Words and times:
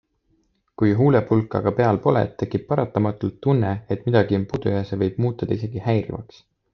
Kui 0.81 0.93
huulepulka 1.01 1.59
aga 1.59 1.73
peal 1.81 1.99
pole, 2.07 2.23
tekib 2.41 2.65
paratamatult 2.71 3.37
tunne, 3.47 3.75
et 3.97 4.03
midagi 4.11 4.39
on 4.39 4.49
puudu 4.55 4.73
ja 4.77 4.81
see 4.91 4.99
võib 5.03 5.21
muutuda 5.27 5.59
isegi 5.59 5.85
häirivaks. 5.91 6.43